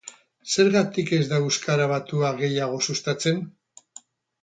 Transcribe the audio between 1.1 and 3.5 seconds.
ez da euskara batua gehiago sustatzen?